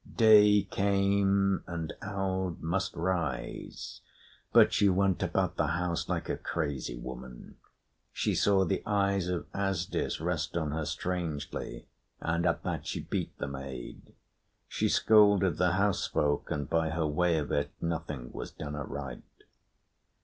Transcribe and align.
Day 0.15 0.63
came, 0.63 1.63
and 1.67 1.93
Aud 2.01 2.59
must 2.59 2.95
rise; 2.95 4.01
but 4.51 4.73
she 4.73 4.89
went 4.89 5.21
about 5.21 5.57
the 5.57 5.67
house 5.77 6.09
like 6.09 6.27
a 6.27 6.37
crazy 6.37 6.97
woman. 6.97 7.57
She 8.11 8.33
saw 8.33 8.65
the 8.65 8.81
eyes 8.87 9.27
of 9.27 9.45
Asdis 9.53 10.19
rest 10.19 10.57
on 10.57 10.71
her 10.71 10.85
strangely, 10.87 11.85
and 12.19 12.47
at 12.47 12.63
that 12.63 12.87
she 12.87 12.99
beat 13.01 13.37
the 13.37 13.47
maid. 13.47 14.15
She 14.67 14.89
scolded 14.89 15.57
the 15.57 15.73
house 15.73 16.07
folk, 16.07 16.49
and, 16.49 16.67
by 16.67 16.89
her 16.89 17.05
way 17.05 17.37
of 17.37 17.51
it, 17.51 17.69
nothing 17.79 18.31
was 18.31 18.49
done 18.49 18.73
aright. 18.75 19.21